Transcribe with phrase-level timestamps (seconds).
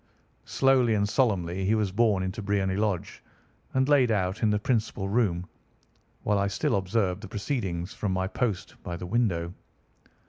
[0.47, 3.21] Slowly and solemnly he was borne into Briony Lodge
[3.71, 5.45] and laid out in the principal room,
[6.23, 9.53] while I still observed the proceedings from my post by the window.